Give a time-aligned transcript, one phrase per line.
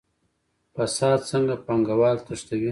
[0.75, 2.69] فساد څنګه پانګوال تښتوي؟